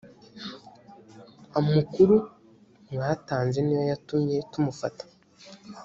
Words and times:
amukuru 1.59 2.15
mwatanze 2.93 3.57
niyo 3.63 3.83
yatumye 3.91 4.37
tumufata 4.51 5.03